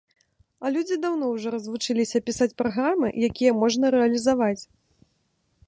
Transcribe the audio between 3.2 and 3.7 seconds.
якія